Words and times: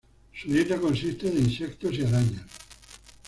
Su 0.33 0.51
dieta 0.51 0.77
consiste 0.81 1.29
de 1.29 1.39
insectos 1.41 1.93
y 1.93 2.03
arañas. 2.03 2.47